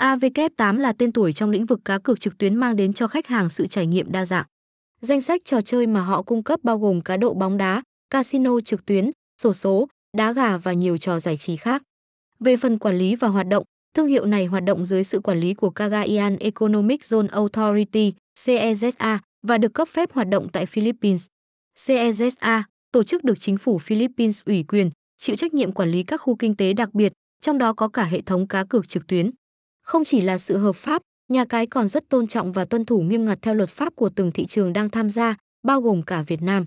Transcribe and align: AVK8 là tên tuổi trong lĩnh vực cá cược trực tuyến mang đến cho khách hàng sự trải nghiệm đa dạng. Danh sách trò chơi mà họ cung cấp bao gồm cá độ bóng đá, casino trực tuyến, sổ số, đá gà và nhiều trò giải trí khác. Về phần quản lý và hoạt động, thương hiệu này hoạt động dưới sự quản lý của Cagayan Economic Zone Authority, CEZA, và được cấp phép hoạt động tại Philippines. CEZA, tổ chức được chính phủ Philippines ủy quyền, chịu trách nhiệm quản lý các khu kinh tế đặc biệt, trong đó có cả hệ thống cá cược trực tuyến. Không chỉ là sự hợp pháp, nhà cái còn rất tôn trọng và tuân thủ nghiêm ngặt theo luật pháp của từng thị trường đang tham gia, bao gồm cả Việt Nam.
AVK8 0.00 0.78
là 0.78 0.92
tên 0.92 1.12
tuổi 1.12 1.32
trong 1.32 1.50
lĩnh 1.50 1.66
vực 1.66 1.80
cá 1.84 1.98
cược 1.98 2.20
trực 2.20 2.38
tuyến 2.38 2.54
mang 2.54 2.76
đến 2.76 2.92
cho 2.92 3.06
khách 3.06 3.26
hàng 3.26 3.50
sự 3.50 3.66
trải 3.66 3.86
nghiệm 3.86 4.12
đa 4.12 4.24
dạng. 4.24 4.46
Danh 5.00 5.20
sách 5.20 5.42
trò 5.44 5.60
chơi 5.60 5.86
mà 5.86 6.00
họ 6.00 6.22
cung 6.22 6.42
cấp 6.42 6.60
bao 6.62 6.78
gồm 6.78 7.00
cá 7.00 7.16
độ 7.16 7.34
bóng 7.34 7.56
đá, 7.56 7.82
casino 8.10 8.60
trực 8.60 8.86
tuyến, 8.86 9.10
sổ 9.42 9.52
số, 9.52 9.88
đá 10.16 10.32
gà 10.32 10.56
và 10.56 10.72
nhiều 10.72 10.98
trò 10.98 11.20
giải 11.20 11.36
trí 11.36 11.56
khác. 11.56 11.82
Về 12.40 12.56
phần 12.56 12.78
quản 12.78 12.98
lý 12.98 13.16
và 13.16 13.28
hoạt 13.28 13.46
động, 13.48 13.64
thương 13.94 14.06
hiệu 14.06 14.26
này 14.26 14.46
hoạt 14.46 14.64
động 14.64 14.84
dưới 14.84 15.04
sự 15.04 15.20
quản 15.20 15.40
lý 15.40 15.54
của 15.54 15.70
Cagayan 15.70 16.36
Economic 16.36 17.00
Zone 17.00 17.28
Authority, 17.28 18.12
CEZA, 18.38 19.18
và 19.46 19.58
được 19.58 19.74
cấp 19.74 19.88
phép 19.88 20.12
hoạt 20.12 20.28
động 20.28 20.48
tại 20.52 20.66
Philippines. 20.66 21.26
CEZA, 21.78 22.62
tổ 22.92 23.02
chức 23.02 23.24
được 23.24 23.40
chính 23.40 23.58
phủ 23.58 23.78
Philippines 23.78 24.40
ủy 24.46 24.62
quyền, 24.68 24.90
chịu 25.18 25.36
trách 25.36 25.54
nhiệm 25.54 25.72
quản 25.72 25.90
lý 25.90 26.02
các 26.02 26.16
khu 26.20 26.36
kinh 26.36 26.56
tế 26.56 26.72
đặc 26.72 26.94
biệt, 26.94 27.12
trong 27.40 27.58
đó 27.58 27.72
có 27.72 27.88
cả 27.88 28.04
hệ 28.04 28.20
thống 28.20 28.46
cá 28.46 28.64
cược 28.64 28.88
trực 28.88 29.06
tuyến. 29.06 29.30
Không 29.90 30.04
chỉ 30.04 30.20
là 30.20 30.38
sự 30.38 30.56
hợp 30.56 30.76
pháp, 30.76 31.02
nhà 31.28 31.44
cái 31.44 31.66
còn 31.66 31.88
rất 31.88 32.08
tôn 32.08 32.26
trọng 32.26 32.52
và 32.52 32.64
tuân 32.64 32.84
thủ 32.84 33.00
nghiêm 33.00 33.24
ngặt 33.24 33.38
theo 33.42 33.54
luật 33.54 33.68
pháp 33.68 33.96
của 33.96 34.08
từng 34.16 34.32
thị 34.32 34.46
trường 34.46 34.72
đang 34.72 34.90
tham 34.90 35.10
gia, 35.10 35.36
bao 35.62 35.80
gồm 35.80 36.02
cả 36.02 36.24
Việt 36.26 36.42
Nam. 36.42 36.66